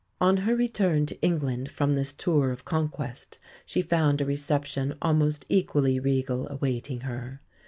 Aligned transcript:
On 0.19 0.37
her 0.37 0.55
return 0.55 1.05
to 1.05 1.21
England 1.21 1.69
from 1.69 1.93
this 1.93 2.11
tour 2.11 2.49
of 2.49 2.65
conquest 2.65 3.37
she 3.67 3.83
found 3.83 4.19
a 4.19 4.25
reception 4.25 4.95
almost 4.99 5.45
equally 5.47 5.99
regal 5.99 6.49
awaiting 6.49 7.01
her. 7.01 7.39